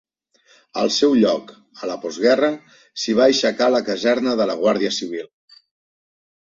Al 0.83 0.89
seu 0.95 1.13
lloc, 1.23 1.51
a 1.83 1.91
la 1.91 1.99
postguerra, 2.07 2.51
s'hi 3.05 3.17
va 3.23 3.29
aixecar 3.29 3.71
la 3.77 3.85
caserna 3.93 4.37
de 4.43 4.51
la 4.53 4.61
Guàrdia 4.67 4.99
civil. 5.03 5.33